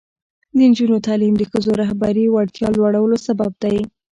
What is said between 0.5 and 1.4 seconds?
د نجونو تعلیم